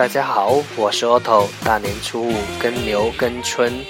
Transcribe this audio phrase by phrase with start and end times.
[0.00, 1.46] 大家好，我是 Otto。
[1.62, 3.84] 大年初五跟牛跟春，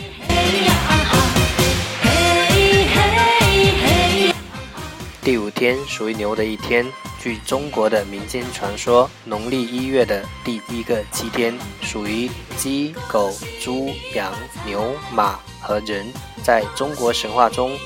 [5.23, 6.85] 第五天属于牛的一天。
[7.21, 14.33] 据中国的民间传说，农历一月的第一个七天属于鸡、狗、猪、羊、
[14.67, 16.05] 牛、马和人。
[16.43, 17.79] 在中国神话中，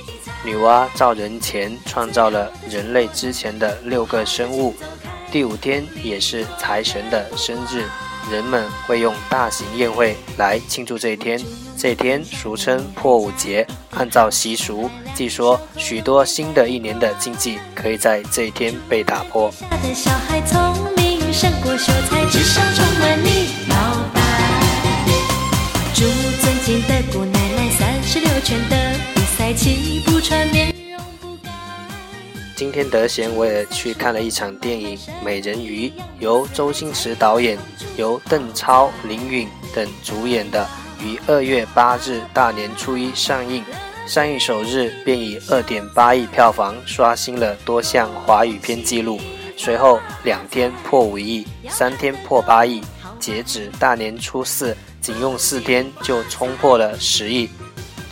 [0.42, 4.74] 女娲造人前创造了人类之前的六个生物。
[5.30, 7.84] 第五天也是财神的生日，
[8.30, 11.40] 人们会用大型宴会来庆祝这一天。
[11.76, 19.52] 这一天俗称破五节，按照习俗，据说许多新的一年的禁忌可以在这一天被打破。
[25.96, 26.04] 祝
[26.40, 28.76] 尊敬的姑奶奶三十六圈的
[29.14, 30.73] 比赛气不喘，面。
[32.56, 35.88] 今天得闲，我也去看了一场电影《美人鱼》，
[36.20, 37.58] 由周星驰导演，
[37.96, 40.64] 由邓超、林允等主演的，
[41.02, 43.64] 于二月八日大年初一上映。
[44.06, 49.18] 上映首日便以二点八亿票房刷新了多项华语片纪录，
[49.56, 52.80] 随后两天破五亿，三天破八亿，
[53.18, 54.76] 截止大年初四。
[55.00, 57.50] 仅用四天就冲破了十亿，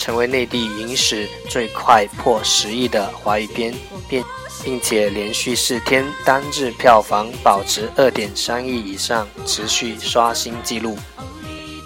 [0.03, 3.73] 成为内地影史最快破十亿的华语片，
[4.09, 4.25] 并
[4.65, 10.99] 并且连续四天单日票房保持二点三亿以上，持续刷新纪录。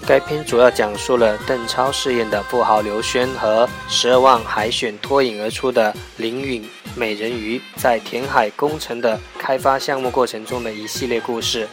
[0.06, 11.68] 该片主要讲述了邓超饰演的富豪刘轩和十二万海选脱颖而出的林允美人鱼在填海工程的开发项目过程中的一系列故事。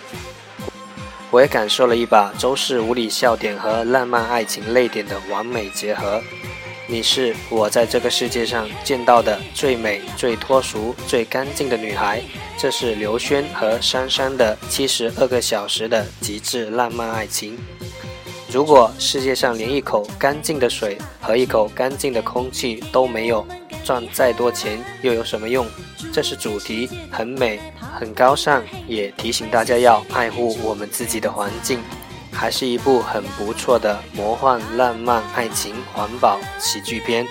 [1.33, 6.21] 我也感受了一把周氏无理笑点和浪漫爱情泪点的完美结合。
[6.85, 12.21] 你是我在这个世界上见到的最美、最脱俗、最干净的女孩。
[12.55, 17.57] 这是刘轩和珊珊的七十二个小时的极致浪漫爱情。
[18.51, 23.43] 如果世界上连一口干净的水和一口干净的空气都没有，
[23.83, 25.67] 赚再多钱又有什么用？
[26.11, 27.59] 这是主题，很美。
[27.95, 31.79] 很高尚，也提醒大家要爱护我们自己的环境，
[32.31, 37.27] 还是一部很不错的魔幻浪漫爱情环保喜剧片，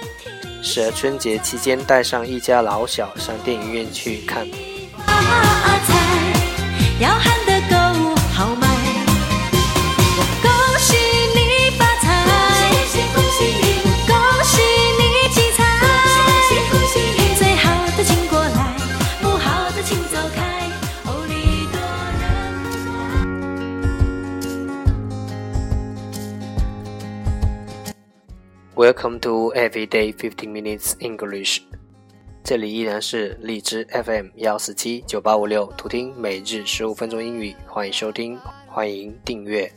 [0.62, 4.46] 适合春节期间带上一家老小上电影院去看。
[28.82, 31.60] Welcome to Everyday Fifteen Minutes English。
[32.43, 39.72] 这里依然是荔枝 FM 幺四七九八五六，图听每日十五分钟英语，欢迎收听，欢迎订阅。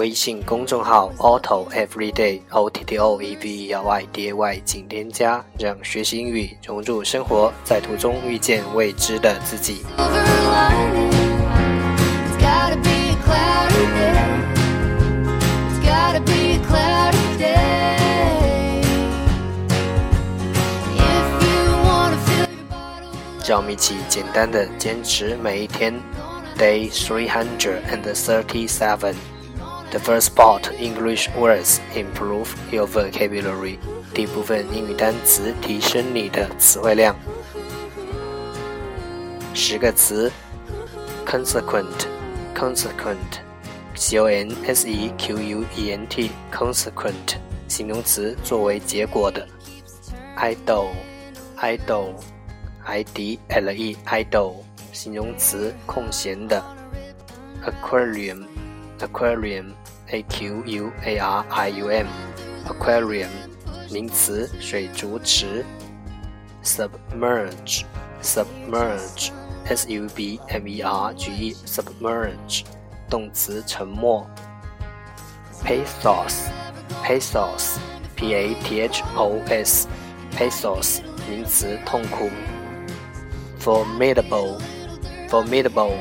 [0.00, 9.82] 微信公众号 Auto Everyday O T T O E V E L Y D A Y，请添加，让学习英语融入生活，在途中遇见未知的自己。
[23.46, 25.92] 让我们一起简单的坚持每一天。
[26.56, 29.14] Day three hundred and thirty-seven.
[29.91, 33.77] The first part English words improve your vocabulary.
[34.13, 37.15] 第一部分英语单词提升你的词汇量。
[39.53, 40.29] 十个词：
[41.25, 47.37] consequent，consequent，c o n s e q u e n t，consequent，
[47.67, 49.47] 形容词，作为结果的。
[50.37, 54.55] idle，idle，i d l e，idle，
[54.91, 56.61] 形容词，空闲的。
[57.65, 58.45] aquarium。
[60.10, 62.06] aquarium, a q u a r i u m,
[63.90, 65.64] 名词，水族池。
[66.62, 67.84] submerge,
[68.22, 69.30] submerge,
[69.64, 72.64] s u b m e r g e, submerge，
[73.08, 74.26] 动词，沉没。
[75.64, 76.50] pathos,
[77.02, 77.78] pathos,
[78.14, 79.88] p a t h o s,
[80.36, 82.28] pathos，名词，痛苦。
[83.58, 84.58] formidable,
[85.28, 85.94] formidable。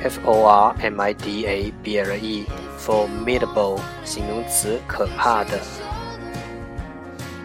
[0.00, 2.46] F O R M I D A B L e.
[2.87, 5.59] E，formidable，形容词，可怕的。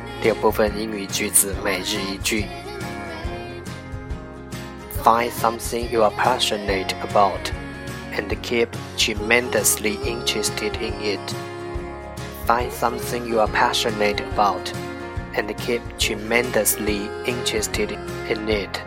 [0.22, 2.46] 第二部分英语句子每日一句
[5.04, 7.52] Find something you are passionate about
[8.16, 11.20] and keep tremendously interested in it.
[12.46, 14.72] Find something you are passionate about
[15.34, 17.96] and keep tremendously interested
[18.28, 18.80] in it.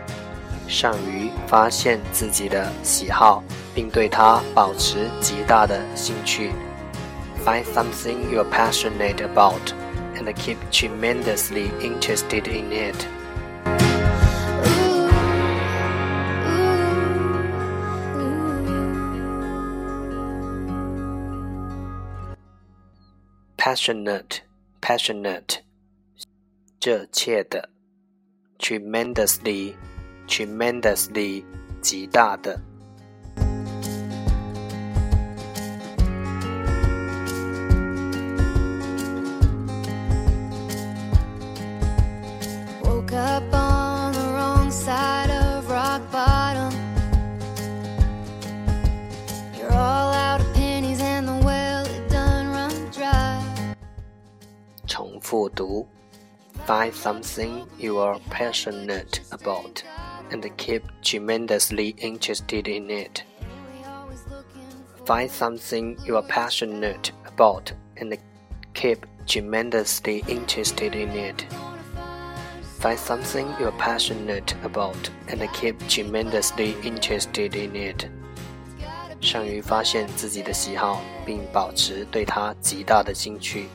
[0.68, 3.42] 善于发现自己的喜好，
[3.74, 6.52] 并对它保持极大的兴趣。
[7.44, 9.72] Find something you're passionate about
[10.16, 13.06] and keep tremendously interested in it.
[14.66, 15.08] Ooh,
[18.16, 18.40] ooh,
[23.56, 24.42] Passionate,
[24.80, 25.62] passionate，
[26.80, 27.68] 热切的。
[28.58, 29.74] Tremendously,
[30.26, 31.44] tremendously，
[31.80, 32.60] 极大的。
[55.34, 55.88] 复读。
[56.66, 59.82] Find something you are passionate about
[60.30, 63.22] and keep tremendously interested in it.
[63.72, 68.16] We always looking for Find something you are passionate about and
[68.74, 71.46] keep tremendously interested in it.
[72.78, 78.08] Find something you are passionate about and keep tremendously interested in it.
[79.20, 83.68] 善于发现自己的喜好，并保持对它极大的兴趣。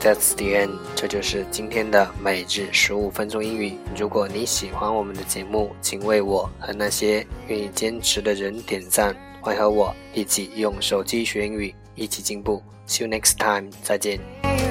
[0.00, 3.76] That's the end，这就是今天的每日十五分钟英语。
[3.94, 12.62] 如果你喜欢我们的节目，请为我和那些愿意坚持的人点赞，会和我一起用手机学英语，一起进步。
[12.86, 14.67] See you next time，再见。